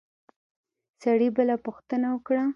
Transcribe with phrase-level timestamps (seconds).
[1.01, 2.43] سړي بله پوښتنه وکړه.